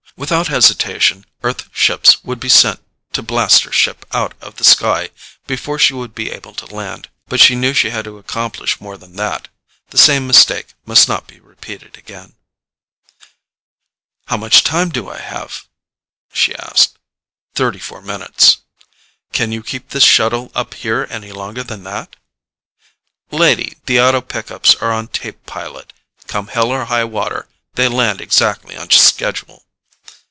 [0.17, 5.09] Without hesitation, Earth ships would be sent to blast her ship out of the sky
[5.47, 7.07] before she would be able to land.
[7.27, 9.47] But she knew she had to accomplish more than that;
[9.89, 12.35] the same mistake must not be repeated again.
[14.27, 15.65] "How much time do I have?"
[16.33, 16.99] she asked.
[17.55, 18.57] "Thirty four minutes."
[19.31, 22.15] "Can you keep this shuttle up here any longer than that?"
[23.31, 25.93] "Lady, the auto pickups are on tape pilot.
[26.27, 29.65] Come hell or high water, they land exactly on schedule."